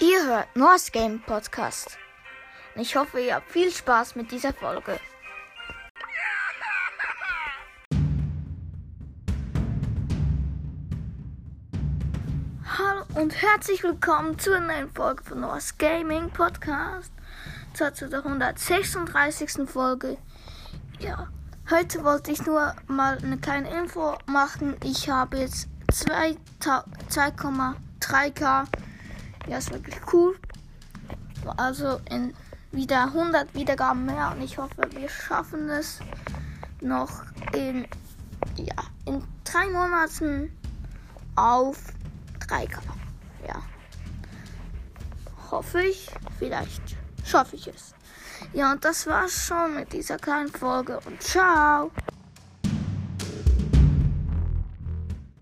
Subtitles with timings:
[0.00, 1.98] Ihr hört Noahs Game Podcast.
[2.76, 5.00] Ich hoffe, ihr habt viel Spaß mit dieser Folge.
[12.78, 17.12] Hallo und herzlich willkommen zur neuen Folge von Noahs Gaming Podcast.
[17.74, 19.68] Zur 136.
[19.68, 20.18] Folge.
[20.98, 21.28] Ja,
[21.70, 24.76] heute wollte ich nur mal eine kleine Info machen.
[24.84, 25.68] Ich habe jetzt
[28.10, 28.66] 2,3k
[29.48, 30.36] ja, ist wirklich cool.
[31.56, 32.34] Also in
[32.72, 35.98] wieder 100 Wiedergaben mehr und ich hoffe, wir schaffen es
[36.80, 37.10] noch
[37.52, 37.86] in,
[38.56, 40.56] ja, in drei Monaten
[41.34, 41.78] auf
[42.46, 42.78] 3K.
[43.46, 43.62] Ja.
[45.50, 46.08] Hoffe ich.
[46.38, 47.94] Vielleicht schaffe ich es.
[48.52, 51.90] Ja, und das war's schon mit dieser kleinen Folge und ciao.